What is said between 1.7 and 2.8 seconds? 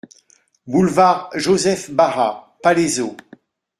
Bara,